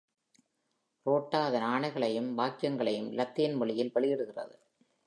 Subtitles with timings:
[1.05, 4.55] ரோட்டா அதன் ஆணைகளையும் வாக்கியங்களையும் லத்தீன் மொழியில் வெளியிடுகிறது.